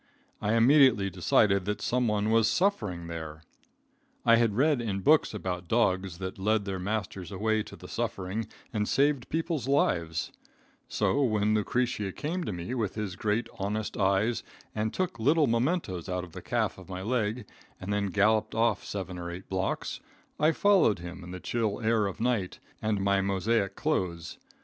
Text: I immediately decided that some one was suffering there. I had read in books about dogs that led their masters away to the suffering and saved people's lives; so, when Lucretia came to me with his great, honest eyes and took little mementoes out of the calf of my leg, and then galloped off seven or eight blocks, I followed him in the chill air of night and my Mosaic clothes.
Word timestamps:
I 0.41 0.55
immediately 0.55 1.11
decided 1.11 1.65
that 1.65 1.79
some 1.79 2.07
one 2.07 2.31
was 2.31 2.47
suffering 2.47 3.05
there. 3.05 3.43
I 4.25 4.37
had 4.37 4.55
read 4.57 4.81
in 4.81 5.01
books 5.01 5.31
about 5.31 5.67
dogs 5.67 6.17
that 6.17 6.39
led 6.39 6.65
their 6.65 6.79
masters 6.79 7.31
away 7.31 7.61
to 7.61 7.75
the 7.75 7.87
suffering 7.87 8.47
and 8.73 8.89
saved 8.89 9.29
people's 9.29 9.67
lives; 9.67 10.31
so, 10.87 11.21
when 11.21 11.53
Lucretia 11.53 12.11
came 12.11 12.43
to 12.45 12.51
me 12.51 12.73
with 12.73 12.95
his 12.95 13.15
great, 13.15 13.47
honest 13.59 13.95
eyes 13.95 14.41
and 14.73 14.91
took 14.91 15.19
little 15.19 15.45
mementoes 15.45 16.09
out 16.09 16.23
of 16.23 16.31
the 16.31 16.41
calf 16.41 16.79
of 16.79 16.89
my 16.89 17.03
leg, 17.03 17.45
and 17.79 17.93
then 17.93 18.07
galloped 18.07 18.55
off 18.55 18.83
seven 18.83 19.19
or 19.19 19.29
eight 19.29 19.49
blocks, 19.49 19.99
I 20.39 20.51
followed 20.51 20.97
him 20.97 21.23
in 21.23 21.29
the 21.29 21.39
chill 21.39 21.79
air 21.79 22.07
of 22.07 22.19
night 22.19 22.57
and 22.81 23.01
my 23.01 23.21
Mosaic 23.21 23.75
clothes. 23.75 24.39